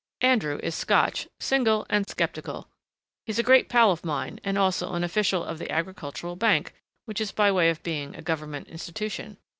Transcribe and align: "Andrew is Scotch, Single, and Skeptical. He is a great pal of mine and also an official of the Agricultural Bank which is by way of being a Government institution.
"Andrew 0.21 0.59
is 0.63 0.73
Scotch, 0.73 1.27
Single, 1.39 1.85
and 1.87 2.09
Skeptical. 2.09 2.67
He 3.27 3.29
is 3.29 3.37
a 3.37 3.43
great 3.43 3.69
pal 3.69 3.91
of 3.91 4.03
mine 4.03 4.39
and 4.43 4.57
also 4.57 4.93
an 4.95 5.03
official 5.03 5.43
of 5.43 5.59
the 5.59 5.69
Agricultural 5.71 6.35
Bank 6.35 6.73
which 7.05 7.21
is 7.21 7.31
by 7.31 7.51
way 7.51 7.69
of 7.69 7.83
being 7.83 8.15
a 8.15 8.21
Government 8.23 8.67
institution. 8.67 9.37